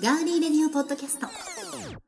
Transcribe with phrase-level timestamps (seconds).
[0.00, 1.26] ガーリーレディオポッドキャスト.
[1.26, 1.98] Oh.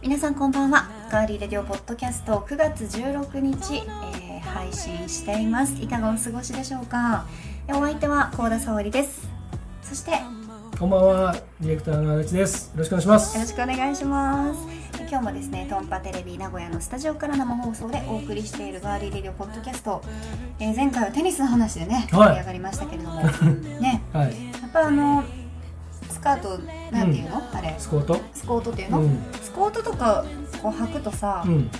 [0.00, 4.15] 皆さんこんばんはガーリーレディオポッドキャスト9月16日、えー配
[4.76, 5.74] 信しています。
[5.82, 7.26] いかがお過ごしでしょうか？
[7.68, 9.28] えお相手は高田沙織です。
[9.82, 10.18] そしてよ
[10.78, 12.66] こんばんは、ディレクターの足立です。
[12.68, 13.38] よろしくお願いします。
[13.38, 14.60] ろしくお願いします。
[15.00, 20.02] え今日もですねトンパテレビ名古屋のスタジオから生放送でお送りしているガーリーレディオポッドキャスト、
[20.58, 22.34] えー前回はテニスの話でね盛はい。
[22.34, 23.20] り上がりましたけれども、
[23.80, 24.02] ね。
[24.12, 24.26] はい、
[24.60, 25.24] やっぱあの
[26.10, 26.58] スカート
[26.92, 27.74] なんていうの、あれ。
[27.78, 28.20] スコート？
[28.34, 30.24] スコートっていうの、うん、スコートとか
[30.62, 31.70] こう履くとさ、うん、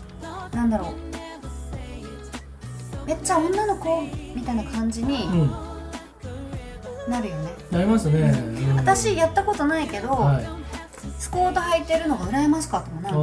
[0.52, 1.15] なんだろう
[3.06, 4.02] めっちゃ女の子
[4.34, 8.20] みたいな感じにうん、なるよね、なりますね。
[8.20, 10.46] うん、私やったことないけど、はい、
[11.18, 13.18] スコート履いてるのが羨ましかったもんなんか。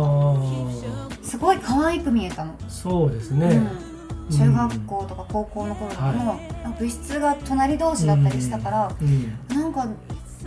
[1.20, 3.48] あすごい可愛く見えたの、あ、そうですね。
[4.30, 6.40] うん、中学校とか高校の頃とかも、
[6.80, 9.88] 部室が隣同士だったりしたから、うん、なんか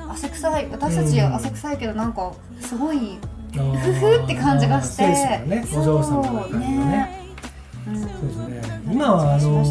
[0.09, 1.35] 汗臭い私たちうん。
[1.35, 3.19] 汗臭いけどなんかすごい
[3.55, 3.79] あー。
[3.79, 5.05] ふふって感じがして。
[5.05, 7.16] 清楚なね、お嬢様な感じがね。
[7.87, 8.01] うん。
[8.01, 8.83] そうですね。
[8.91, 9.65] 今はあの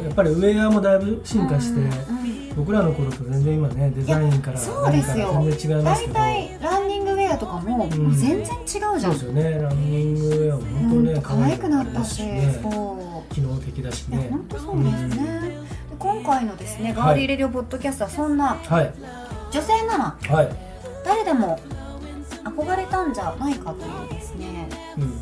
[0.00, 1.90] ーやっぱりウェアもだいぶ進化して、うん
[2.56, 5.32] 僕らの頃と全然今ねデザインからそうですよ。
[5.32, 6.14] 何から全然違いますけ大ど。
[6.14, 9.00] 体ランニングウェアとかも,、全然違うじゃん。
[9.00, 9.58] そうですよね。
[9.60, 12.22] ランニングウェアも本当ね、可愛くなったし、
[13.30, 14.28] 機能的だしね。
[14.30, 15.56] 本当そうですね、で
[15.98, 18.94] 今回のですねガーリーレディオポッドキャストはそんなはい、
[19.50, 20.48] 女性ならはい、
[21.04, 21.58] 誰でも
[22.44, 24.68] 憧れたんじゃないかというですね。
[24.96, 25.20] うん、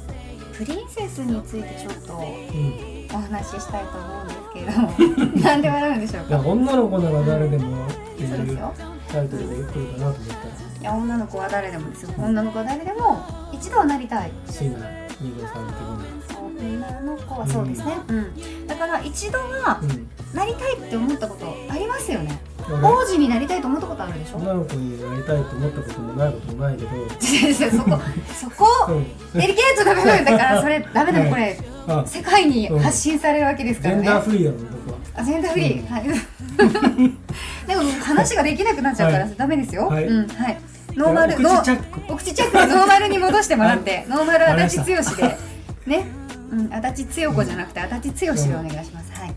[0.53, 2.93] プリンセスについてちょっとうん。
[3.15, 6.39] お話ししたいと思うんですけれども なんで笑うんでしょうか？
[6.39, 8.73] 女の子なら誰でもっていうそうですよ。
[9.11, 10.81] タイトルで来るかなと思ったら。
[10.81, 12.11] いや女の子は誰でもですよ。
[12.19, 13.21] 女の子は誰でも
[13.53, 14.33] 一度はなりたい。
[14.49, 14.77] 椎名
[15.21, 17.93] 二号さん的女の子はそうですね。
[18.09, 18.67] うん。
[18.67, 20.09] だから一度はなうん。
[20.35, 22.41] なりたいって思ったことありますよね。
[22.52, 24.39] 俺王子になりたいと思ったことあるでしょ？
[24.39, 26.91] 女の子になりたいと思ったこともないこともないけど。
[27.71, 28.01] そこ
[28.35, 29.41] そこうん。
[29.41, 31.59] デリケートな部分だからそれ ダメだよこれ。
[31.89, 34.03] あ世界に発信されるわけですからね。
[34.03, 34.99] ジェンダーフリーやもん僕は。
[35.17, 36.05] あジェンダーフリー、はい。
[37.67, 39.35] でも話ができなくなっちゃうからはい。
[39.37, 40.05] ダメですよ、はい。
[40.05, 40.61] うんはい。
[40.95, 42.13] ノーマルお口チャック。
[42.13, 45.39] お口チャックでノーマルに戻してもらって、ノーマル足立剛で。
[45.87, 46.05] ね、
[46.51, 49.35] うん、足立剛子じゃなくて足立剛でお願いします、はい。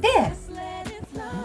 [0.00, 0.08] で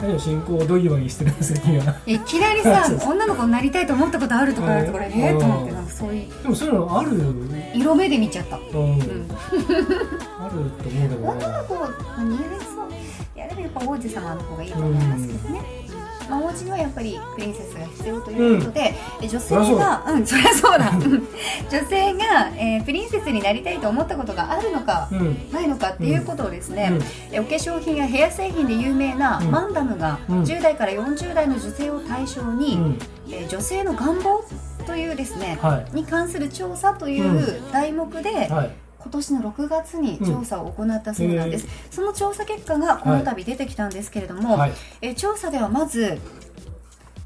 [0.04, 1.96] 何を進行をどぎまぎしてるんですか君は。
[2.06, 6.44] いきなりさ女の子になりたいと思ったことあるとか言われてこええと思ってなんかそういう。
[6.44, 7.72] でもそういうのあるよね。
[7.74, 11.30] 色目で見ちゃった、うん、うん、 あると思うけどね。
[11.30, 12.90] 女の子は似合いそう
[13.36, 15.83] いやでもやっぱ王子様の方がいいと思いますけどね、ま
[16.30, 20.20] あ、王子にはやっぱりプリンセスが必要ということで、え女性がう。
[20.20, 20.90] んそりゃそうだ。
[20.90, 21.28] う ん
[21.70, 25.38] 女性が、えープリンセスになりたいと思ったことがあるのか、うん。
[25.52, 27.36] ないのかっていうことをですね、うん。
[27.36, 29.52] えお化粧品やヘア製品で有名なうん。
[29.52, 30.44] マンダムがうん。
[30.44, 33.00] 10代から40代の女性を対象に、うん。
[33.30, 34.44] えー女性の願望
[34.86, 35.96] というですね、はい。
[35.96, 44.74] に関する調査という題目で、はい今年の6月に調査を行ったそうなんです、その調査結果がこの度出てきたんですけれども、はい。
[45.02, 46.20] えー調査ではまず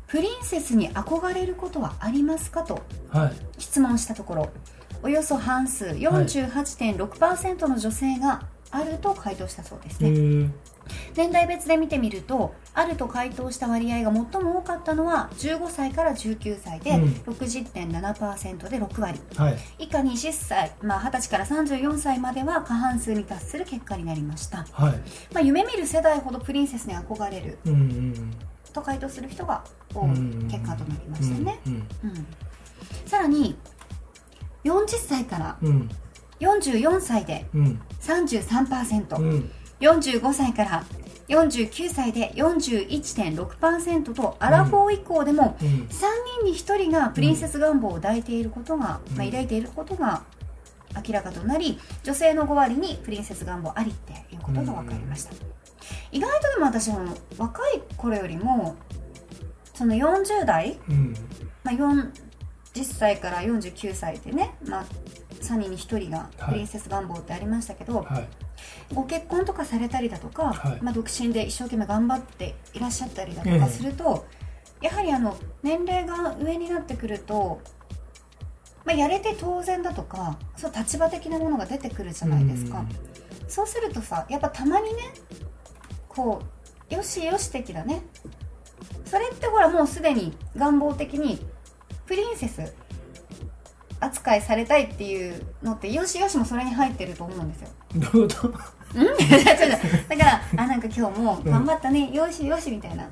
[0.07, 3.33] プリンセスに憧れることはありますかとはい。
[3.59, 4.49] 質問したところ
[5.03, 10.49] およそ半数48.6%の女性があると回答したそうですね、えー
[11.15, 17.03] 年代別で見てみるとあると回答した割合が最も多かったのは15歳から19歳で、うん。
[17.27, 19.19] 60.7%で6割。
[19.35, 19.57] はい。
[19.79, 24.93] 以下20歳、まあ、20歳から34歳までは過半数に達する結果になりました、はい。
[25.33, 28.31] まあ、夢見る世代ほどプリンセスに憧れるうんうん
[28.73, 30.11] と回答する人が多いう
[30.45, 32.25] ん結果となりましたね、うんうん。
[33.05, 33.57] さらに
[34.63, 35.89] 40歳からうん。
[36.39, 37.81] 44歳でうん。
[38.01, 40.83] 33%、うん45歳から
[41.27, 45.67] 49歳で41.6%とアラフォー以降でもうん。
[45.67, 45.89] 3
[46.41, 49.17] 人に1人がプリンセス願望を抱いていることが、うん。
[49.17, 50.23] まあ、抱いていることが
[51.05, 55.33] 明らかとなり女性の5割にプリンセス願望ありっていうことが分かりました、
[56.11, 58.77] 意外とでも私も若い頃よりも
[59.73, 61.13] その40代、うん。
[61.63, 62.09] まあ、40
[62.83, 64.85] 歳から49歳でね、まあ、
[65.41, 68.27] 3人に1人がプリンセス願望ってありましたけど、はい。
[68.93, 70.81] ご結婚とかされたりだとか、はい。
[70.81, 73.69] まあ、独身で一生懸命頑張っていらっしゃったりだとかええ。
[73.69, 74.25] すると、
[74.81, 77.59] やはりあの年齢が上になってくると、
[78.85, 82.85] まあ、やれて当然だとかそう立場的なものが出てくるじゃないですか、
[83.47, 85.13] そうするとさやっぱたまにね
[86.07, 86.41] こ
[86.89, 88.03] うよしよし的なね
[89.05, 91.45] それってほらもうすでに願望的に
[92.05, 92.73] プリンセス
[93.99, 97.69] 扱いされたいっていうのってよしよしもそれに入ってると思うんですよ。
[97.95, 98.47] どういうこと？
[98.47, 99.05] うん？
[100.07, 103.05] だからあなんか今日も頑張ったね、よしよしみたいな。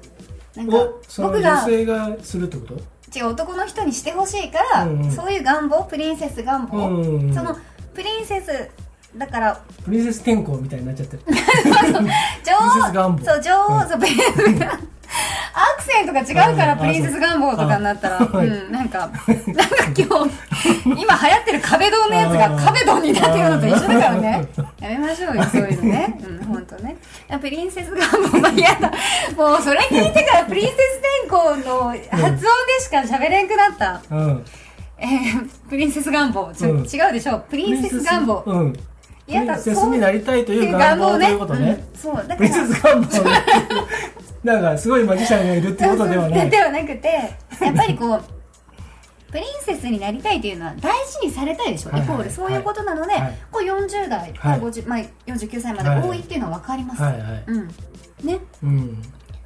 [0.56, 0.78] なんか
[1.18, 3.18] 僕が性がするってこと？
[3.18, 5.12] 違う男の人にしてほしいから、うんうん。
[5.12, 7.34] そういう願望プリンセス願望、うんうんうん。
[7.34, 7.56] その
[7.94, 8.70] プリンセス
[9.18, 11.24] だからプリンセス天候みたいになっちゃってる。
[12.44, 13.42] 女王そう。
[13.42, 14.80] 女王、そうプリンセスが
[15.58, 16.76] アクセントが違うからう。
[16.76, 18.18] んプリンセス願望とかになったら。
[18.20, 18.30] う。
[18.34, 19.14] うんなんかなんか
[19.98, 20.32] 今日
[20.86, 24.48] 今流行ってる壁ドンのやつが壁ドンになってるのと一緒だからね
[24.82, 26.98] やめましょうよそういうのねうん本当ね
[27.40, 28.92] プリンセス願望が嫌だ
[29.38, 30.78] もうそれ聞いてからプリンセス
[31.24, 32.40] 天候の発音で
[32.82, 34.46] しか喋れんくなったうん
[34.98, 38.74] えー、プリンセス願望ちょ、うん違うでしょプリンセス願望うん
[39.26, 43.32] プいやだリンセスになりたいという願望ということね、うん、そうだプリンからセス願望ね。
[44.44, 46.50] なんかすごいマジシャンがいるってことではない。
[46.50, 47.08] ではなくて
[47.60, 48.24] やっぱりこう
[49.32, 54.60] プリンセスになりたいというのは大事にされたいでしょ、はいはいイコールそういうことなので、はいこう40代かはい。
[54.62, 57.44] 50、まあ、49歳まで多いっていうのは分かります、はいはい。
[57.48, 57.68] うん。
[58.24, 59.02] ね、うん。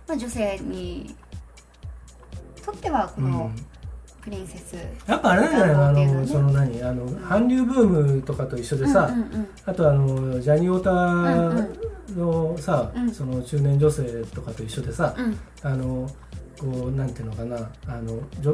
[0.07, 1.15] まあ、女性に
[2.63, 3.51] とってはこの
[4.29, 4.75] プリンセス、
[5.07, 5.91] やっぱあれなんじゃないのあ
[6.21, 9.49] のその何あの韓流ブームとかと一緒でさ、うんうんうん。
[9.65, 10.91] あとあのジャニオタ
[12.15, 14.03] のさ、うんその中年女性
[14.33, 15.39] とかと一緒でさ、うん。
[15.63, 16.09] あの
[16.59, 18.53] こうなんていうのかなあの女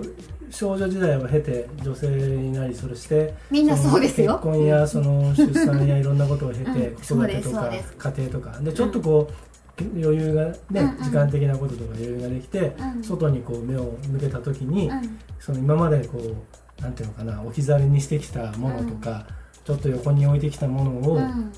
[0.51, 4.33] 少女時代を経て女性になりそれしてみんなそうですよ。
[4.33, 6.95] 結婚やその出産やいろんなことを経て、うん。
[6.95, 8.59] 子育てとか家庭とか。
[8.59, 9.33] でちょっとこう、
[9.79, 13.03] 余裕がね、時間的なこととか余裕ができて、うん。
[13.03, 15.19] 外にこう目を向けた時に、うん。
[15.39, 19.25] その今までこうなんていうのかな置き去りにしてきたものとか、
[19.65, 21.51] ちょっと横に置いてきたものを、うん。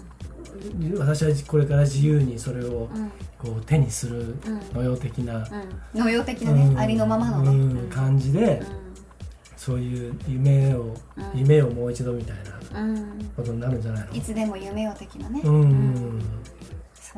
[0.98, 3.12] 私はこれから自由にそれをうん。
[3.38, 6.00] こう手にするうんのよ的な、うん。
[6.00, 6.80] 能用的なね、うん。
[6.80, 8.64] ありのままのね、感じで、
[9.56, 11.40] そういう夢を、うん。
[11.40, 12.52] 夢をもう一度みたいな
[13.36, 14.16] ことになるんじゃないの？
[14.16, 16.20] いつでも夢を的なね、うん、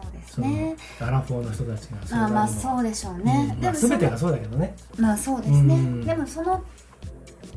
[0.01, 0.75] そうですね。
[1.00, 4.75] アラフォーの人たちがそあまあうそうでしょうね、んまあ、でも全てがそうだけどね。
[4.98, 6.06] まあそうですね、うん。
[6.06, 6.63] でもその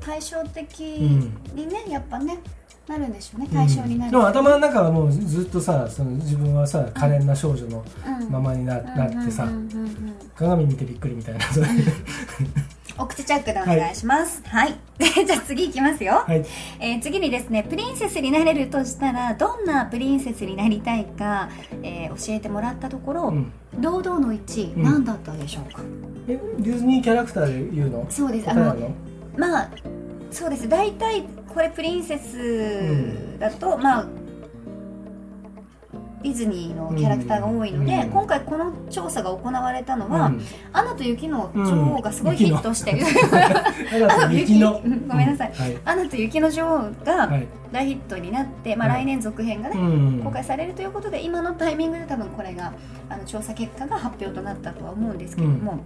[0.01, 2.39] 対照的にね、やっぱね
[2.89, 3.49] なるんでしょうね。
[3.53, 7.85] 対象になる、でも頭の中はもうずっとさその自分はさ可憐な少女の
[8.21, 8.31] うん。
[8.31, 10.15] ままにな,、なってさ、うんうんうんうん。
[10.35, 11.85] 鏡見てびっくりみたいなそういう
[13.03, 14.43] お口チャックでお願いします。
[14.47, 14.77] はい、
[15.27, 16.45] じゃあ次いきますよ、はい。
[16.79, 21.49] えー次にですねプリンセスになれるとしたらどんなプリンセスになりたいか、
[21.83, 23.53] えー教えてもらったところ、うん。
[23.81, 24.83] 堂々の1位、うん。
[24.85, 25.83] 何だったでしょうか？
[26.29, 28.07] えディズニーキャラクターで言うの？
[28.09, 28.49] そうです。
[28.49, 28.77] あの
[29.37, 29.71] まあ
[30.31, 30.69] そうです。
[30.69, 34.07] 大体これプリンセスだと、まあ
[36.23, 38.11] ディズニーのキャラクターが多いので、うん。
[38.11, 40.41] 今回この調査が行われたのは「うん。
[40.73, 43.01] アナと雪の女王」がすごいヒットして、うん。
[45.09, 45.53] ごめんなさい。
[45.53, 45.77] はい。
[45.85, 49.03] アナと雪の女王がはい大ヒットになって、まあ、はい。
[49.03, 50.23] 来年続編がね、うん。
[50.23, 52.73] 公開されるということで今のタイミングで多分これが
[53.09, 55.79] あの調査結果が発表となったとは思うんですけども、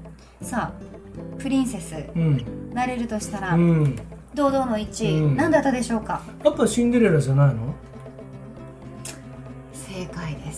[0.43, 2.45] さあプリンセスうん。
[2.75, 3.97] なれるとしたら、うん。
[4.35, 5.37] 堂々の1位、うん。
[5.37, 6.21] 何だったでしょうか？
[6.45, 7.75] やっぱシンデレラじゃないの？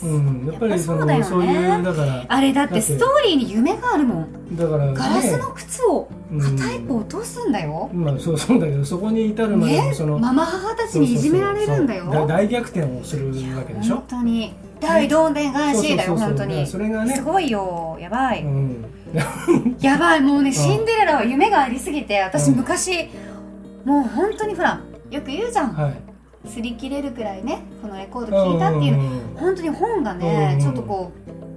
[0.02, 1.24] うんやっぱりそうだよね。
[1.24, 4.56] そういうだからあれだっててストーリーに夢があるもん。
[4.56, 4.94] だからね。
[4.94, 6.40] ガラスの靴をうん。
[6.40, 12.26] 片一方落とすんだよ、まあそうそうだけどそこに至るまでその、ママ母たちにいじめられるんだよ。
[12.26, 13.96] 大逆転をするわけでしょ？
[13.96, 14.54] 本当に。
[14.80, 16.66] 大どんでん返しだよ本当に。
[16.66, 17.96] それがねすごいよ。
[18.00, 18.84] やばい、うん。
[19.80, 20.20] やばい。
[20.20, 22.56] もうねシンデレラは夢がありすぎて私うん。
[22.58, 23.08] 昔、
[23.84, 25.72] もう本当にほらよく言うじゃん。
[25.72, 26.07] はい
[26.46, 31.12] 擦り切れるくらいねこのレコード聴いたっていうの本当に本がねうんちょっとこ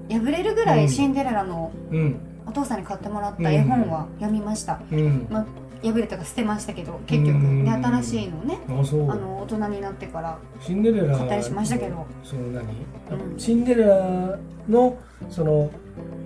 [0.09, 0.83] う破れるぐらうん。
[0.83, 2.19] いシンデレラのうん。
[2.45, 5.27] お父さんに買ってもらった絵本は読みました、うん。
[5.29, 5.45] まあ、
[5.83, 7.35] 破れたか捨てましたけど結局。
[7.38, 8.71] うんで新しいのをねあ
[9.15, 12.05] の大人になってからシンデレラ買ったりしましたけど。
[12.23, 13.39] その何、うん。
[13.39, 14.97] シンデレラの
[15.29, 15.71] その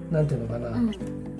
[0.09, 0.75] なんていうのかな、うん。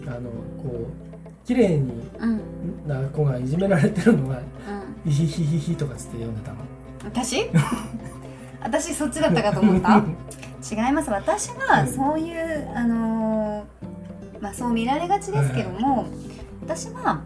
[0.08, 0.30] あの
[0.62, 2.42] こう綺麗にうん。
[2.88, 4.42] な子がいじめられてるのがう
[5.08, 5.10] ん。
[5.10, 6.58] イヒヒヒヒとかつって読んでたの
[7.06, 7.50] 私？
[8.62, 9.98] 私そっちだったかと思った？
[9.98, 11.10] 違います。
[11.12, 13.64] 私はうんそういう、あのー
[14.42, 16.06] まあそう見られがちですけども、
[16.64, 17.22] 私は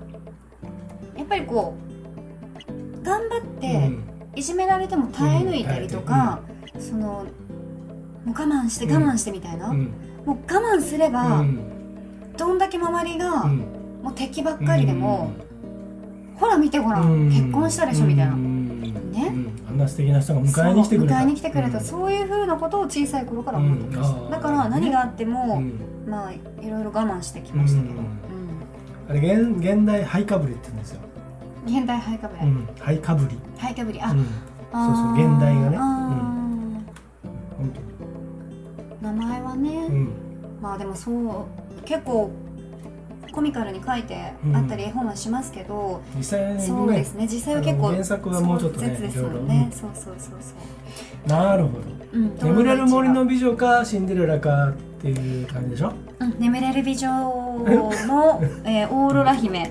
[1.18, 1.74] やっぱりこ
[3.02, 3.92] う頑張って
[4.36, 6.40] いじめられても耐え抜いたりとか、
[6.80, 7.24] そのも
[8.28, 9.92] う我慢して我慢してみたいな、うん。
[10.26, 11.60] もう我慢すれば、うん。
[12.38, 13.58] どんだけ周りが、うん。
[14.04, 15.32] もう敵ばっかりでも、
[16.36, 18.59] ほら見てごらん、結婚したでしょみたいな、うん
[19.20, 19.30] ね。
[19.30, 21.14] ねうん、あんな素敵な人が迎えに来てくれた。
[21.14, 21.84] そう迎えに来てくれた、うん。
[21.84, 25.74] そういうふうなことを小さい頃から思ってました、だから何があっても、うん。
[26.10, 28.02] まあいろいろ我慢してきましたけど、
[29.10, 31.02] あれ現現代ハイかぶりって言うんですよ、
[31.66, 35.78] 現代ハイカブレ、うん、ハイかぶり、ハイカブリあ、そうそうー現代がね。
[39.02, 39.90] 名前はね、
[40.62, 41.46] まあでもそう
[41.86, 42.32] 結構
[43.40, 47.26] コミカルに書いてあったり絵本はしますけど、実際にねそうですね。
[47.26, 49.70] 実際は結構原作はもうちょっとねですもんいろいろね。
[49.72, 50.54] そうそうそうそ
[51.26, 51.30] う。
[51.30, 51.84] なるほど。
[52.12, 55.94] うん眠れる森のど美女かシンデレラかっていう感じでしょ？
[56.20, 58.84] うん眠れる美女の、え？
[58.86, 59.60] ーオーロラ姫。
[59.60, 59.70] はい。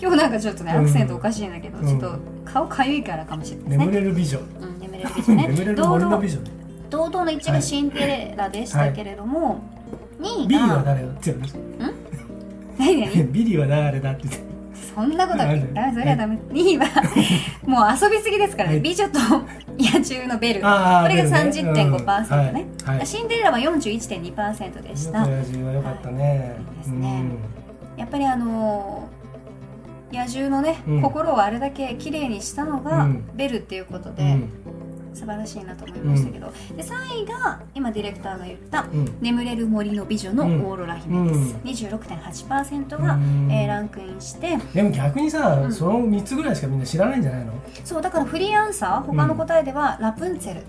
[0.00, 0.80] 今日なんかちょっとねうん。
[0.82, 1.84] アクセントおかしいんだけど、うん。
[1.84, 3.86] ちょっと顔かゆいからかもしれないですね。
[3.86, 4.38] 眠れる美女。
[4.38, 5.48] うん、眠れる美女ね。
[5.50, 6.50] 眠れる森の美女ね。
[6.90, 9.58] 堂々の1がシンデレラでしたけれども、
[10.20, 11.08] 2ビリーは位が誰だ？
[11.08, 11.38] って言う
[12.80, 14.50] 何何のビリーは誰だって言って。
[14.94, 15.60] そんなことダメ
[15.92, 16.36] それはダメ。
[16.48, 16.86] 2位は
[17.66, 18.82] もう遊びすぎですからね、はい。
[18.82, 19.18] 美女と
[19.78, 20.60] 野獣のベル。
[20.60, 21.36] これがベルね。
[21.38, 22.66] 30.5%ね
[23.04, 25.26] シンデレラは41.2%でした。
[25.26, 26.56] 親父は良かったね。
[26.78, 27.24] ですね。
[27.96, 29.20] やっぱりあのー
[30.12, 31.02] 野獣のね、うん。
[31.02, 33.30] 心をあれだけ綺麗にしたのがうん。
[33.36, 34.50] ベルっていうことで、うん
[35.14, 40.62] 素晴らしいなと思いましたけど、で3位が今ディレクターが言ったうん「眠れる森の美女のうん。
[40.64, 41.38] オーロラ姫」です、
[41.84, 41.98] うん。
[41.98, 43.48] 26.8%が、うん。
[43.50, 44.58] えーランクインして。
[44.74, 45.72] でも逆にさ、うん。
[45.72, 47.52] その3つぐらいしかみんな知らないんじゃないの？
[47.84, 50.60] そうだからフリーアンサー他の答えでは、ラプンツェル。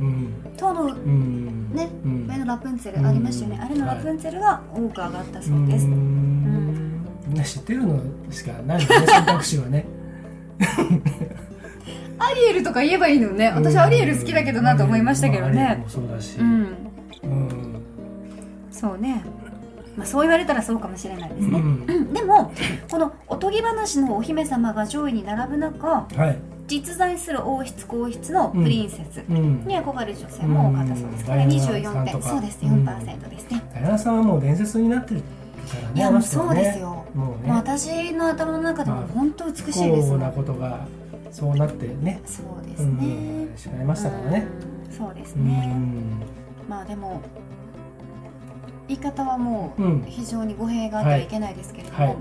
[0.00, 0.32] うん。
[0.56, 1.70] とのうん。
[1.74, 2.26] ねうん。
[2.28, 3.62] 上のラプンツェルありましたよね、うん。
[3.64, 7.04] あれのラプンツェルが多く上がったそうです、ん。
[7.26, 8.00] みんな知ってるの
[8.30, 9.86] しかないよね選択肢はね
[12.18, 13.52] アリエルとか言えばいいのね。
[13.54, 15.78] 私アリエル好きだけどなと思いましたけどね。
[15.82, 16.38] もそうだし。
[16.38, 16.76] うん。
[17.22, 17.82] うん。
[18.70, 19.24] そうね。
[19.96, 21.84] まあそう言われたらそうかもしれないですね、うん。
[21.86, 22.12] うん。
[22.12, 22.52] でも
[22.90, 26.38] このおとぎ話のお姫様が上位に並ぶ中はい。
[26.66, 29.64] 実在する王室皇室のプリンセスうん。
[29.66, 32.22] に憧れる女性も多かったそうです、うんこれがダイアナさん24とか。
[32.22, 32.22] 点。
[32.22, 32.84] そうですうん。
[32.88, 35.22] 4%ですね、ダイアナさんはもう伝説になってる
[35.94, 37.52] いやもうそうですよ、もうね。
[37.52, 40.86] 私の頭の中でもまあ本当美しいです不幸もなんことが
[41.34, 42.20] そうなってね。
[42.24, 44.46] そうですうんね、しまいましたからね。
[44.88, 46.22] うんそうですうね、ん。
[46.68, 47.20] まあでも
[48.86, 50.04] 言い方はもううん。
[50.06, 52.16] 非常に語弊があってはいけないですけれども、はい。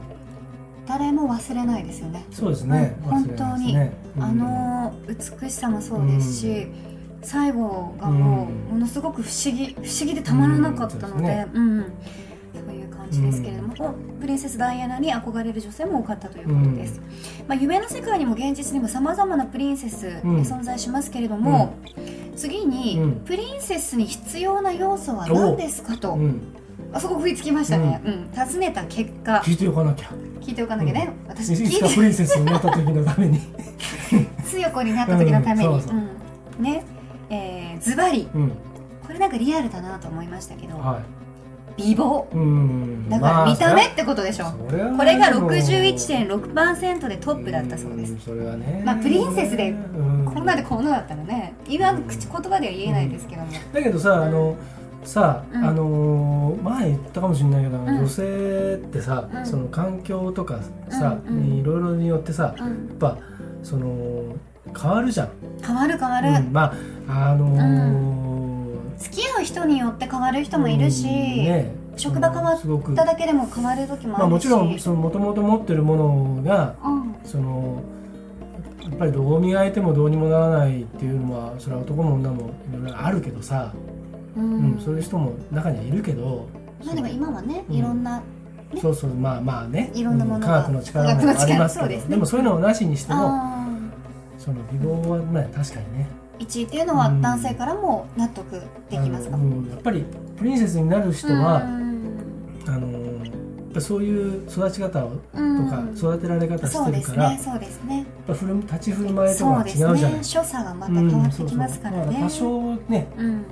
[0.88, 2.96] 誰も忘れないですよね、そうですね。
[3.06, 3.94] うん忘れないですね。
[4.18, 4.24] うん。
[4.24, 6.68] あの美しさもそうですし、
[7.22, 11.84] 最後がもうものすごく不思議不思議でたまらなかったので,、うん。
[12.66, 12.83] そういう
[13.76, 17.02] 感じですけれども、こうプリンセスダイアナに憧れる女性も多かったということです、
[17.48, 20.42] まあ、夢の世界にも現実にもさまざまなプリンセス、うん。
[20.42, 21.76] 存在しますけれども、
[22.36, 23.12] 次に、うん。
[23.26, 26.18] プリンセスに必要な要素は何ですかと、う。
[26.18, 26.42] ん。
[26.92, 28.32] あそこ食いつきましたね、うん。
[28.32, 29.42] 尋ねた結果。
[29.44, 30.12] 聞いておかなきゃ。
[30.42, 33.40] 聞いておかなきゃね、私い聞いプリンセスになった時のために。
[34.46, 35.82] 強子になった時のために、うん。
[35.82, 35.98] そうそう。
[35.98, 36.64] うん。
[36.64, 36.84] ね。
[37.30, 38.30] えーズバリ。
[38.34, 38.52] うん。
[39.06, 41.02] これなんかリアルだなと思いましたけど、は
[41.78, 42.26] 美貌。
[43.10, 48.14] だから見た目ってことでしょ、それはこれがでも61.6%でトップだったそうです。
[48.14, 48.82] んそれはね。
[48.86, 50.26] まあプリンセスでうん。
[50.26, 54.56] こんなでこんなだったらね今の口言葉では言えないですけども、だけどさあの
[55.04, 55.64] さ、うん。
[55.66, 57.86] あのー前言ったかもしれないけど、ん。
[57.86, 59.46] 女性ってさ、うん。
[59.46, 63.18] その環境とかさ、いろいろによってさやうん、っぱ
[63.64, 64.24] その
[64.80, 65.30] 変わるじゃん、
[65.62, 66.54] 変わる変わる、うん。
[66.54, 66.74] ま
[67.10, 68.33] ああのー
[69.04, 71.72] 付き合う人によって変わる人もいるし、うんね。
[71.96, 77.16] 職場変わっただけでも変わる時もあるし、まあ、もちろんそのもともと持ってるものがうん。
[77.24, 77.82] その
[78.82, 83.74] やっぱりどう磨いてもどうにもならないっていうのはそれは男も女もいろいろあるけどさ、
[84.36, 86.48] ううんんそういう人も中にはいるけど。
[86.84, 87.76] まあでも今はね、うん。
[87.76, 88.24] いろんなね。
[88.82, 89.92] そうそうまあまあね。
[89.94, 90.48] いろんなものが。
[90.48, 91.90] 科学の力もありますけど。
[91.90, 92.10] ですね。
[92.10, 93.68] でもそういうのをなしにしてもあ
[94.38, 96.08] その美貌はまあ確かにね。
[96.20, 100.06] ー1位っていうのは男性からも納得できますか、あのうんやっぱり
[100.38, 101.62] プリンセスになる人は、
[102.68, 105.66] あのそういう育ち方をうん。
[105.66, 107.98] とか育てられ方そうですしてるから、ねそうですね。
[107.98, 110.18] やっぱ振る立ち振る舞いとかそうですが違うじゃない？
[110.20, 110.24] ね。
[110.24, 113.46] 所作がまた変わってきますからね、多少ねうん。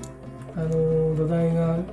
[0.55, 1.85] あの土台がうん。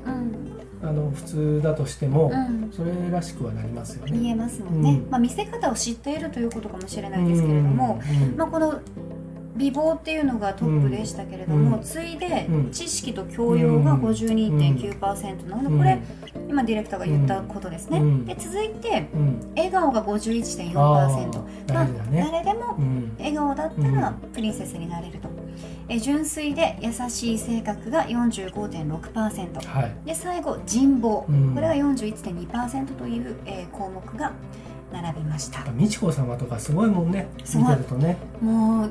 [0.81, 2.71] あの普通だとしても、うん。
[2.71, 4.13] それらしくはなりますよね。
[4.13, 5.11] 見えますもんね、うん。
[5.11, 8.01] まあ、見せ方を知っているということかもしれないですけれども、
[8.31, 8.37] うん。
[8.37, 8.79] まあ、この
[9.59, 11.83] 美貌っていうのがトップでしたけれども、うん。
[11.83, 12.71] 次いでうん。
[12.71, 15.99] 知識と教養が52.9%なので、これ
[16.49, 18.25] 今ディレクターが言ったことですね、うん。
[18.25, 19.53] で続いてうん。
[19.57, 21.87] 笑顔が51.4%あーまあ。
[22.33, 23.13] 誰でもうん。
[23.19, 25.29] 笑顔だったらプリンセスになれると、
[25.89, 29.95] え純粋で優しい性格が45.6%はい。
[30.07, 31.55] で最後人望、うん。
[31.55, 34.33] これが41.2%という、えー項目が
[34.93, 35.65] 並びました。
[35.73, 37.29] 美智子様とかすごいもんね。
[37.55, 38.17] 見てるとね。
[38.41, 38.91] もう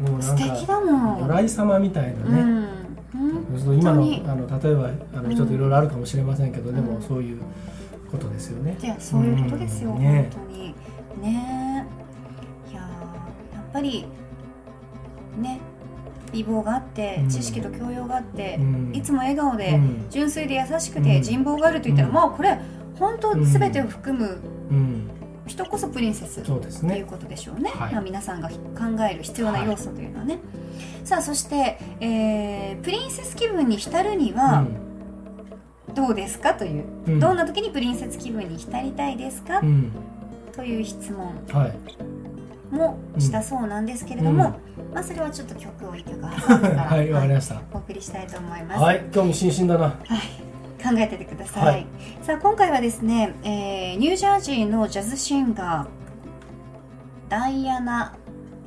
[0.00, 1.20] もうなんか素敵だもん。
[1.22, 2.68] 如来様みたいなね、
[3.14, 3.16] う
[3.74, 3.78] ん。
[3.78, 5.30] 今のあの例えばあうん。
[5.30, 6.86] のちょっといろいろあるかもしれませんけど、でうん。
[6.86, 7.40] もそういう
[8.10, 8.76] ことですよね。
[8.80, 9.98] いやそういうことですよ、うん。
[10.00, 10.74] ね本当に。
[11.22, 11.86] ね。
[12.68, 14.06] えいやーやっぱり
[15.38, 15.60] ね
[16.32, 17.28] 美貌があってうん。
[17.28, 18.92] 知識と教養があって、うん。
[18.94, 20.06] いつも笑顔で、うん。
[20.10, 21.22] 純粋で優しくて、うん。
[21.22, 22.14] 人望があると言ったら、うん。
[22.14, 22.58] まあこれ
[22.98, 24.38] 本当全てを含む
[24.70, 25.10] うん、
[25.46, 26.94] 人こそプリンセスそうですね。
[26.94, 28.54] ということでしょうね、はいまあ、皆さんが考
[29.10, 30.38] える必要な要素というのはね、
[31.04, 34.66] さあそして、えープリンセス気分に浸るには
[35.94, 39.92] どうですかという、うんどんな時にプリンセス気分に浸りたいですか、うん、
[40.52, 42.74] という質問はい。
[42.74, 44.58] もしたそうなんですけれども、
[44.92, 47.12] まあそれはちょっと曲を一曲挟んでから、 はい。
[47.72, 48.80] お送りしたいと思います。
[48.80, 49.98] はい、興味津々だな。
[50.84, 51.86] 考えててください、はい。
[52.22, 58.14] さあ今回はですね、えーニュージャージーのジャズシンガーダイアナ・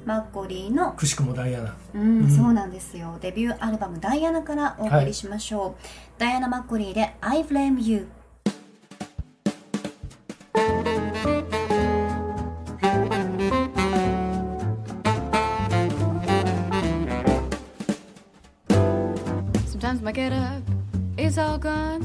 [0.03, 1.75] マッコリーのくしくもダイアナ。
[1.93, 2.29] うん、うん。
[2.29, 3.17] そうなんですよ。
[3.21, 5.81] デビューアルバム「ダイアナ」からお送りしましょう、
[6.17, 8.07] ダイアナ・マッコリーで「I Blame You」
[19.69, 20.66] Sometimes my get up
[21.38, 22.01] is all gone.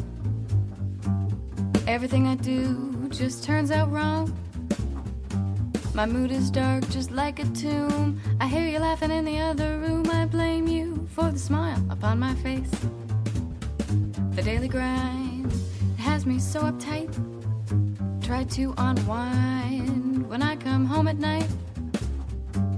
[1.86, 4.30] Everything I do just turns out wrong.
[5.94, 8.20] My mood is dark, just like a tomb.
[8.40, 10.06] I hear you laughing in the other room.
[10.10, 12.70] I blame you for the smile upon my face.
[14.32, 15.50] The daily grind
[15.96, 17.10] has me so uptight.
[18.22, 21.48] Try to unwind when I come home at night.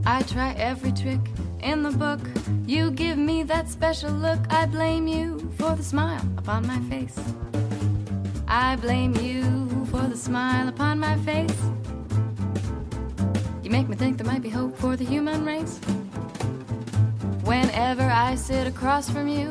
[0.06, 1.20] I try every trick
[1.64, 2.20] in the book.
[2.66, 4.38] You give me that special look.
[4.50, 7.18] I blame you for the smile upon my face.
[8.46, 9.42] I blame you
[9.86, 11.58] for the smile upon my face.
[13.62, 15.80] You make me think there might be hope for the human race.
[17.44, 19.50] Whenever I sit across from you,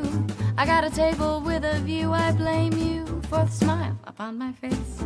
[0.56, 2.12] I got a table with a view.
[2.12, 5.02] I blame you for the smile upon my face.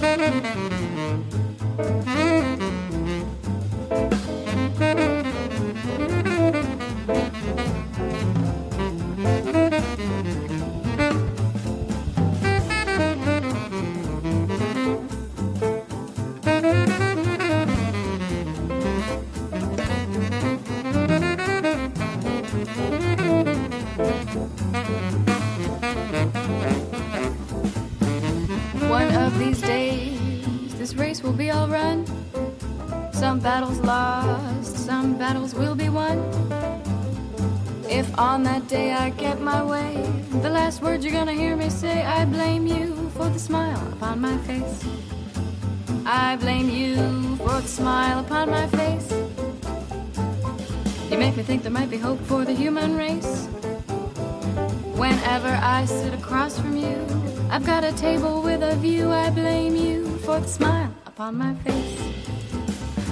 [0.00, 0.68] One
[31.28, 32.06] will be all run.
[33.12, 36.16] Some battles lost, some battles will be won.
[37.86, 40.10] If on that day I get my way,
[40.40, 44.20] the last words you're gonna hear me say, I blame you for the smile upon
[44.22, 44.82] my face.
[46.06, 49.12] I blame you for the smile upon my face.
[51.10, 53.44] You make me think there might be hope for the human race.
[54.96, 56.96] Whenever I sit across from you,
[57.50, 59.10] I've got a table with a view.
[59.12, 61.98] I blame you for the smile upon my face.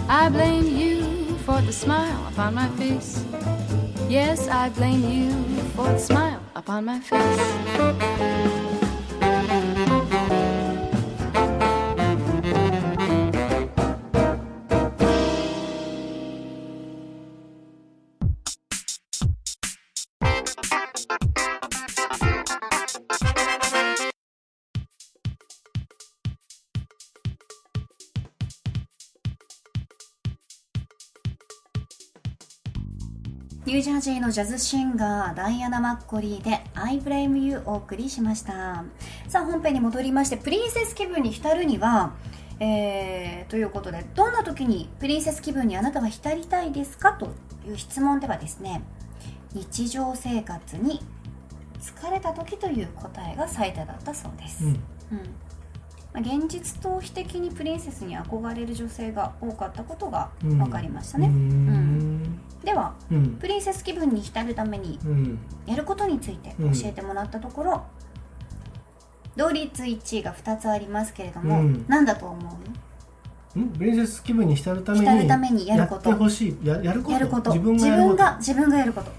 [0.08, 3.24] I blame you for the smile upon my face.
[4.08, 5.32] Yes, I blame you
[5.74, 8.55] for the smile upon my face.
[33.76, 38.84] ュージャージーのジャズシンガーダイアナ・マッコリーで「I Blame You」お送りしました。
[39.28, 42.14] さあ本編に戻りましてプリンセス気分に浸るには
[42.58, 47.26] えーということでどんな時にプリンセス気分にあなたは浸りたいですかと
[47.66, 48.82] いう質問ではですね
[49.52, 51.02] 日常生活に
[51.78, 54.70] 疲れた時という答えが最多だったそうです、うん。
[54.70, 54.76] うん。
[54.78, 54.80] ま
[55.12, 55.45] あ
[56.18, 60.58] 現実逃避的にプリンセスに憧れる女性が多かったことがうん。
[60.58, 62.38] 分かりましたね、うーん。
[62.64, 63.36] ではうん。
[63.36, 65.38] プリンセス気分に浸るためにうん。
[65.66, 67.84] やることについて教えてもらったところ、
[69.36, 71.84] 同率1位が2つありますけれども、うん。
[71.88, 72.58] 何だと思
[73.54, 73.58] う？
[73.58, 73.68] ん？
[73.70, 76.10] プリンセス気分に浸るために浸るためにやること。
[76.10, 76.66] ってほしい。
[76.66, 77.52] ややること。
[77.52, 78.16] 自分がやること。
[78.16, 79.10] が自分がやること。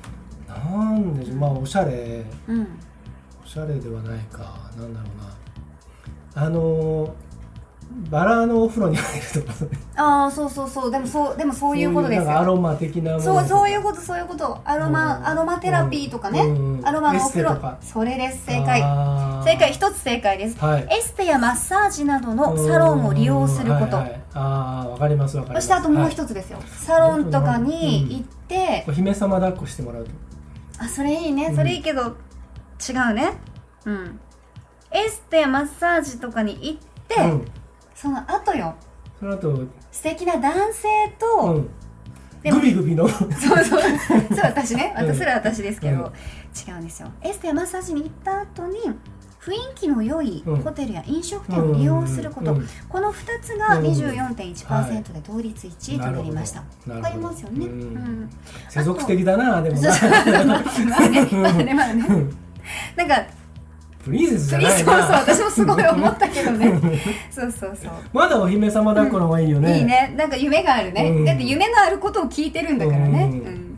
[0.51, 1.37] なんでしょう。
[1.37, 2.25] まあおしゃれ。
[2.47, 2.67] うん。
[3.43, 4.71] おしゃれではないか。
[4.77, 5.36] なんだろうな
[6.37, 7.11] あのー
[8.09, 10.91] バラのお風呂に入るとかそう ああそうそうそう。
[10.91, 14.59] でもそうでもそういうことですなんかアよロマ的なそうそういうこことそういうこと。
[14.65, 15.27] アロマ、うん。
[15.27, 16.81] アロマテラピーとかね、うん。
[16.85, 17.57] アロマのお風呂。
[17.81, 18.45] それです。
[18.45, 18.81] 正解。
[19.43, 19.71] 正解。
[19.71, 20.87] 一つ正解です、はい。
[20.89, 24.21] エステやマッサージなどのサロンを利用すること、うんはいはい。
[24.35, 25.67] ああわかりますわかります。
[25.67, 26.11] そしてあともうはい。
[26.11, 30.11] 一つですよ、サロンとかに行って、お姫様抱っこしてもらうと。
[30.79, 31.47] あそれいいね。
[31.47, 32.15] うんそれいいけど、
[32.87, 33.33] 違うね。
[33.85, 34.19] うん
[34.91, 37.45] エステやマッサージとかに行って、うん。
[37.95, 38.75] その後よ。
[39.19, 40.87] その後素敵な男性
[41.19, 41.69] と、うん。
[42.43, 43.07] でもグビグビの。
[43.07, 43.63] そうそう。
[43.63, 43.81] そう
[44.43, 44.93] 私ね。
[44.97, 45.09] うん。
[45.09, 46.03] 私それは私ですけど、うん。
[46.05, 47.11] 違うんですよ。
[47.21, 48.79] エステやマッサージに行った後に
[49.41, 50.61] 雰囲気の良いうん。
[50.61, 52.59] ホテルや飲食店を利用すること、うん。
[52.59, 52.67] うん。
[52.89, 53.85] この2つがうん。
[53.85, 57.73] 24.1%で同率1位となりました、わかりますよね、うん。
[57.73, 58.29] うん。
[58.69, 59.93] 世俗的だなでもな。
[59.93, 60.09] そう。
[60.09, 61.29] ま あまあね。
[61.31, 62.05] まあねまあね。
[62.07, 62.37] うん。
[62.95, 63.25] なんか
[64.07, 66.79] プリンセスじゃそうそうないな私もすごい思ったけどね。
[67.29, 67.91] そうそうそう。
[68.13, 70.13] まだお姫様抱っこの方がいいよね、いいね。
[70.17, 71.25] なんか夢があるね、うん。
[71.25, 73.39] だって夢のあることを聞いてるんだからね、うん。
[73.39, 73.77] うん。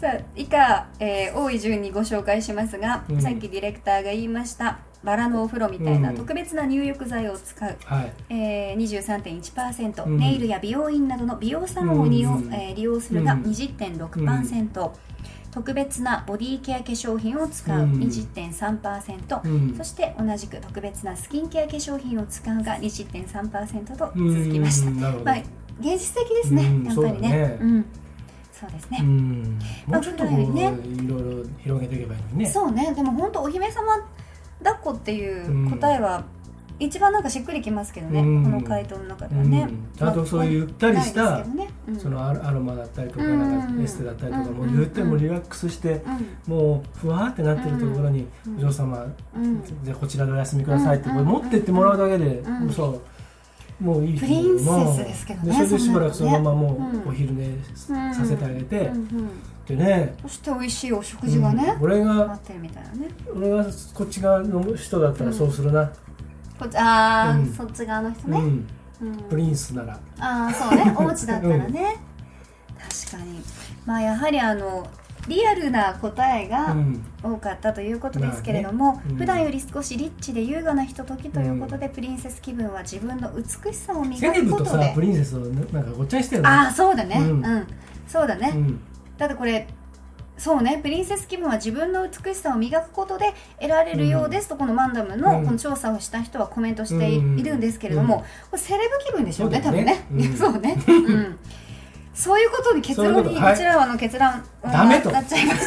[0.00, 3.20] さあ以下、えー多い順にご紹介しますが、うん。
[3.22, 8.12] さっきディレクターが言いましたバラのお風呂みたいなうん特別な入浴剤を使う、はい。
[8.28, 10.16] えー、23.1%、うん。
[10.18, 12.52] ネイルや美容院などの美容サロンを利用,、うん。
[12.52, 13.42] えー利用するがうん。
[13.42, 14.90] 20.6%、
[15.50, 17.82] 特別なボディケア化粧品を使う。
[17.82, 17.92] うん。
[17.94, 19.74] 20.3%、うん。
[19.76, 25.36] そして同じく特別なスキンケア化粧品を使うが20.3%と続きましたまあ、
[25.80, 26.84] 現実的ですね、うん。
[26.84, 27.02] やっぱりね。
[27.02, 27.58] そうだね。
[27.60, 27.84] うん、
[28.52, 29.58] そうですね、うん。
[29.86, 32.46] もうちょっとこう、まあ普段いよりろいろ広げていけばいいね。
[32.46, 32.92] そうね。
[32.94, 33.86] でも本当お姫様
[34.62, 36.24] 抱っこっていう答えは
[36.80, 38.42] 一番なんかしっくりきますけどね、うん。
[38.42, 39.88] この回答の中ではね、うん。
[39.96, 41.44] ちゃんとそういうゆったりした
[41.98, 44.70] そのアロマだったりとかうんなんかエステだったりとかもうん。
[44.70, 46.02] う言ってもリラックスして
[46.48, 46.52] うん。
[46.54, 48.56] もうふわーってなってるところにうん。
[48.56, 49.62] お嬢様うん。
[49.84, 51.14] じゃあこちらでお休みくださいってうん。
[51.16, 52.42] これ持ってってもらうだけで
[52.74, 53.00] そう。
[53.84, 58.14] もういいプリンセスですけどねでそれでしばらくそのままもうお昼寝うん。
[58.14, 58.90] させてあげて
[59.66, 60.14] でね。
[60.22, 61.84] そして美味しいお食事がね、うん。
[61.84, 62.38] 俺が
[63.34, 63.64] 俺が
[63.94, 65.90] こっち側の人だったらそうするな
[66.60, 67.52] こっちああ、うん。
[67.52, 68.68] そっち側の人ね、うん。
[69.00, 69.16] うん。
[69.30, 69.98] プリンスなら。
[70.18, 70.94] ああそうね。
[70.96, 71.96] お家だったらね、
[73.08, 73.42] 確かに。
[73.86, 74.86] まあやはりあの
[75.26, 77.02] リアルな答えうがん。
[77.22, 79.10] 多かったということですけれども、まあね。
[79.10, 79.16] うん。
[79.16, 86.48] 普段より少しリッチで優雅なひとときということで、プリンセス気分は自分の美しさを磨セレブとさくことでプリンセスをねなんかごっちゃにしてるね。
[86.48, 87.16] ああそうだね。
[87.18, 87.66] う、うんん。
[88.06, 88.80] そうだね、うん。
[89.16, 89.66] だってこれ
[90.40, 90.80] そうね。
[90.82, 94.48] プリンセス気分は自分の美しさを磨くことで得られるようです。
[94.48, 95.44] と、このマンダムのうん。
[95.44, 98.20] この調査をした人はコメントしてい,、うんるんですけれども、うん。
[98.22, 100.02] これセレブ気分でしょうね多分ね。
[100.38, 101.38] そうね、 うん、
[102.14, 105.10] そういうことに結論にこちらはの結論ダメと。
[105.10, 105.66] なっちゃいまし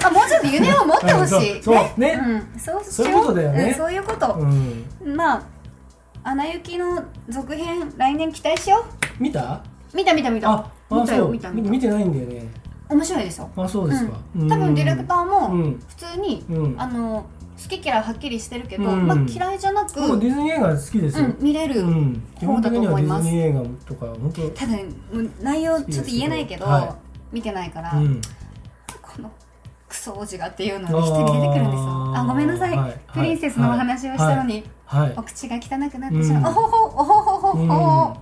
[0.00, 2.20] た あもうちょっと夢を持ってほしい、うんそうね。
[2.54, 3.64] うん、そうしそういうよことだよね。
[3.66, 5.14] うんそういうこと、うん。
[5.14, 5.42] まあ
[6.28, 8.84] 「アナ雪」の続編来年期待しよ
[9.20, 9.60] 見た？
[9.94, 10.50] う見た見た見た。
[10.50, 10.54] あ
[10.90, 11.32] あ見たよそう。
[11.32, 11.70] 見た見た。
[11.70, 13.50] 見てないんだよね面白いですよ。
[13.56, 14.18] あそうですか。
[14.36, 15.80] うん、多分ディレクターもうん。
[15.88, 16.80] 普通に、うん。
[16.80, 17.26] あの
[17.60, 19.06] 好き嫌いはっきりしてるけど、うん。
[19.06, 22.22] まあ、嫌いじゃなく、僕ディズニー映画好きです見れる、うん。
[22.38, 24.72] 基本的にはディズニー映画とか本当ただ
[25.40, 26.96] 内容ちょっと言えないけど、は
[27.32, 28.20] 見てないから、うん。
[29.02, 29.32] この
[29.88, 32.16] クソ王子がっていうのが一人出てくるんですよ。
[32.16, 33.00] あごめんなさい、はい。
[33.12, 35.14] プリンセスのお話をしたのに、はい。
[35.16, 36.46] お口が汚くなってしまう、うん。
[36.46, 38.16] おほほおほほほほ、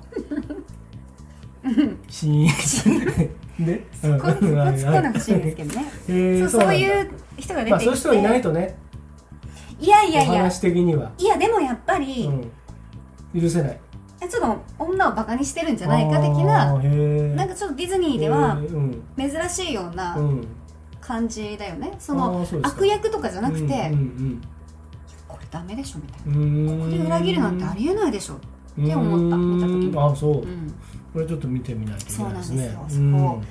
[2.08, 8.76] シーン でそこそこ突っ込んでほしいんですけどね、 えーそうそういう人が出てきて、まあそういう人いないとね。
[9.80, 10.32] いやいやいや。
[10.32, 12.30] お話的にはいやでもやっぱり、
[13.34, 13.40] うん。
[13.40, 13.80] 許せない。
[14.28, 18.58] ちょっと女をバカにしてるんじゃないか的ななんかちょっとディズニーでは
[19.18, 20.46] 珍しいようなうん。
[21.00, 21.88] 感じだよね。
[21.88, 22.68] うですか。
[22.68, 24.42] 悪役とかじゃなくて、うんうん
[25.28, 26.66] これダメでしょみたいうん。
[26.66, 28.34] なここで裏切るなんてありえないでしょ。
[28.34, 28.40] うん
[28.80, 29.86] って思った見た時に。
[29.88, 30.72] うんあそう、うん。
[31.12, 32.64] これちょっと見てみないといけないですね。
[32.64, 33.42] そうなんですよ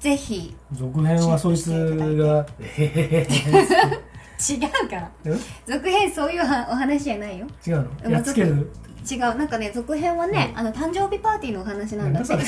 [0.00, 2.90] ぜひ続編はそいつがへへへ
[3.20, 5.10] へ違うから。
[5.26, 5.36] え？
[5.66, 7.46] 続編そういうはお話じゃないよ。
[7.66, 7.90] 違うの？
[8.06, 8.70] うんやっつける？
[9.10, 9.18] 違う。
[9.20, 12.42] なんかね続編はね、あの誕生日パーティーのお話なんだって もう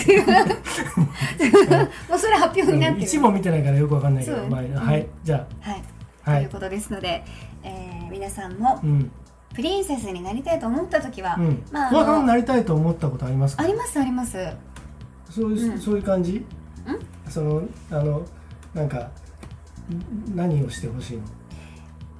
[2.18, 3.06] それ発表になってる。
[3.06, 4.72] 一も見てないからよくわかんないけど、まあ、うん。
[4.74, 5.82] はいじゃはい、
[6.24, 6.40] あはい。
[6.40, 7.22] ということですので、
[7.62, 9.10] えー皆さんもうん
[9.54, 11.64] プリンセスになりたいと思った時は、うん。
[11.70, 13.62] まああのになりたいと思ったことありますか？
[13.62, 14.38] ありますあります。
[15.30, 15.78] そういう、うん。
[15.78, 16.44] そういう感じ？
[17.28, 18.22] そのあの
[18.74, 19.10] なんかん
[20.36, 21.22] 何をしてほしいの？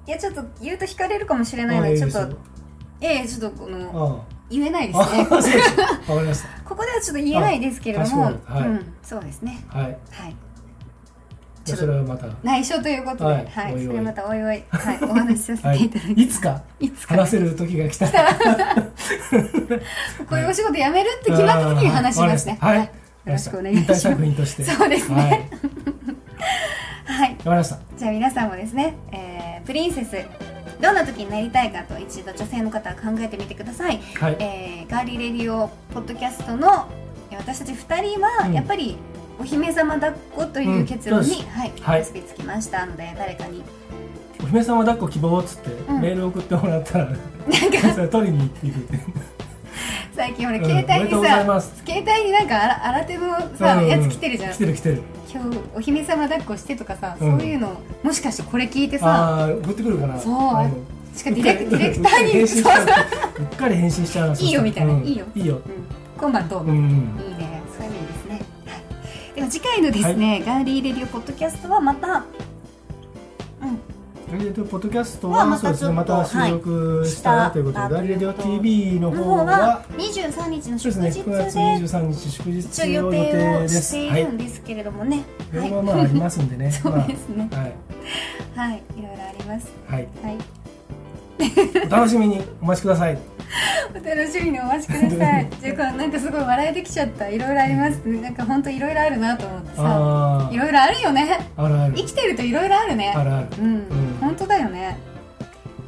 [0.07, 2.37] いやちょっと言うと惹かれるかもしれないのでちょっと
[3.01, 5.16] ええちょっとこのあ言えないであす。
[5.16, 5.27] ね
[6.64, 8.68] ここではちょっと言えないですけれども、はい。
[8.68, 9.64] うん、そうですね。
[9.71, 9.87] たはい。
[10.11, 10.37] はい
[11.64, 12.27] ちょっそれはまた。
[12.27, 13.87] と内緒ということで、ははいいおいおい。
[13.87, 16.62] それまたおいおい、はい、お話しさせはいていただきます、いつか？
[16.81, 17.14] いつか。
[17.14, 18.35] ね話せる時が来たら。
[20.29, 22.59] こういうお仕事辞めるって決まった時に話しますね。
[22.61, 22.79] はい。
[22.81, 22.88] よ
[23.27, 24.01] ろしくお願いします。
[24.01, 25.16] 作品としてそうですね。
[25.16, 25.31] はい。
[25.31, 27.37] わかはい。
[27.44, 27.79] りました。
[27.96, 30.16] じゃあ皆さんもですね、えープリンセス、
[30.81, 34.01] どんな時になりたいかと一度女性の方は考えてみてください。
[34.20, 34.37] はい。
[34.40, 36.87] えーガーリーレディオポッドキャストの
[37.31, 38.53] えー私たち2人は、うん。
[38.53, 38.96] やっぱり
[39.38, 42.01] お姫様抱っこという結論に、うんはい、はい。
[42.01, 43.62] 結びつきましたので、誰かに。
[44.42, 46.01] お姫様抱っこ希望っつってうん。
[46.01, 47.18] メール送ってもらったらなんか
[47.95, 48.99] それ取りに行っていくって。
[50.14, 54.53] 最近ほら、うん携帯にさます、携帯になんかあら新手のさ、うんやつ来てるじゃん。
[54.53, 54.59] 来。
[54.59, 55.03] てる来てる。
[55.33, 57.38] 今日お姫様抱っこしてとかさ、うん。
[57.38, 60.18] そういうのもしかしてこれ聞いてさあ送ってくるかな。
[60.18, 61.16] そう。
[61.16, 64.92] しかもディレクディレクターにうううっかり返信しちゃういいよみたいな。
[64.92, 65.05] うん。
[65.05, 65.25] いいよ。
[65.35, 65.55] いいよ。
[65.57, 65.61] うん、
[66.18, 66.64] 今晩どう？
[66.64, 66.79] も、うん。
[66.79, 67.52] いいね
[69.50, 72.24] 次回のですね、ガーリーレディオポッドキャストはまた
[73.62, 73.78] うん。
[74.31, 83.83] ガリレディオポッドキャストはまたねまた収録したということで、はいガリレディオ TV のの方は方は23日のそうですね祝日で9月23日祝日を予定を定です。
[83.83, 85.70] していはいるんですけれどもね、はい。
[85.70, 86.70] まあまあありますんでね。
[86.72, 87.48] そうですね。
[87.50, 87.74] まあはい。
[88.70, 88.83] はい。
[88.96, 89.72] いろいろあります。
[89.87, 90.09] はい。
[90.22, 90.38] はい。
[91.87, 92.40] お楽しみに。
[92.62, 93.18] お待ちください
[93.91, 95.49] お楽しみにお待ちください。
[95.61, 97.29] じゃあなんかすごい笑えてきちゃった。
[97.29, 99.83] いろいろありますなんか本当いろいろあるなと思ってさ。
[99.85, 101.38] あいろいろあるよね。
[101.57, 101.95] ああるある。
[101.97, 103.12] 生きてるといろいろあるね。
[103.15, 103.47] あるある。
[103.59, 103.87] うん、ん。
[104.21, 104.97] 本当だよね。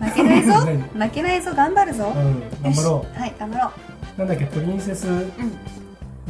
[0.01, 0.53] 負けないぞ。
[0.95, 1.09] 何？
[1.09, 1.53] 負けないぞ。
[1.55, 2.43] 頑張るぞ、うん。
[2.63, 3.21] 頑張ろよし。
[3.21, 3.71] はい頑張ろ
[4.17, 4.19] う。
[4.19, 4.45] なんだっけ？
[4.47, 5.09] プリンセス。
[5.09, 5.37] う、うん、なんだ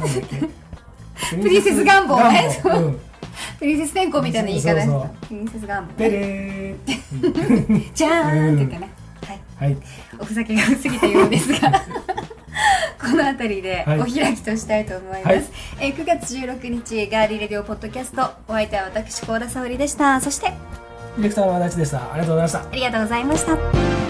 [0.05, 1.35] っけ？
[1.41, 1.83] プリンセス。
[1.83, 2.49] 願望ね。
[3.59, 5.27] プリンセス天候みたいな言い方そうそうそう。
[5.27, 7.93] プリンセス願望でれー。
[7.93, 8.89] じゃーんって言ってね、
[9.59, 9.69] はい。
[9.69, 9.77] はい
[10.19, 11.71] おふざけが過ぎたようですが
[13.01, 13.99] この辺りではい。
[13.99, 15.43] お開きとしたいと思います、はい。
[15.79, 20.19] えー9月16日ガーリーレディオポッドキャストお相手は私高田沙織でした。
[20.21, 20.53] そして
[21.17, 22.13] ディレクターの足立でした。
[22.13, 22.59] ありがとうございました。
[22.59, 24.04] ありがとうございました